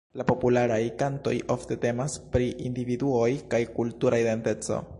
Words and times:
La 0.19 0.23
popularaj 0.29 0.77
kantoj 1.01 1.33
ofte 1.55 1.77
temas 1.83 2.15
pri 2.37 2.47
individuoj 2.71 3.29
kaj 3.53 3.61
kultura 3.77 4.23
identeco. 4.25 4.81